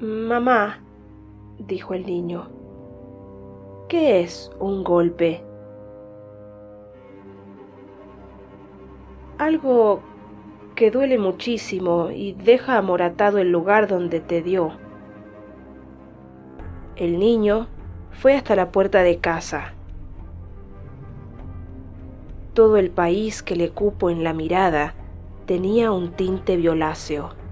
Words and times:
Mamá, 0.00 0.78
dijo 1.58 1.92
el 1.92 2.06
niño, 2.06 2.48
¿qué 3.88 4.20
es 4.20 4.48
un 4.60 4.84
golpe? 4.84 5.42
Algo 9.38 10.02
que 10.76 10.92
duele 10.92 11.18
muchísimo 11.18 12.12
y 12.12 12.34
deja 12.34 12.78
amoratado 12.78 13.38
el 13.38 13.50
lugar 13.50 13.88
donde 13.88 14.20
te 14.20 14.40
dio. 14.40 14.70
El 16.94 17.18
niño 17.18 17.66
fue 18.12 18.36
hasta 18.36 18.54
la 18.54 18.70
puerta 18.70 19.02
de 19.02 19.18
casa. 19.18 19.74
Todo 22.54 22.76
el 22.76 22.92
país 22.92 23.42
que 23.42 23.56
le 23.56 23.70
cupo 23.70 24.10
en 24.10 24.22
la 24.22 24.32
mirada 24.32 24.94
tenía 25.46 25.90
un 25.90 26.12
tinte 26.12 26.56
violáceo. 26.56 27.47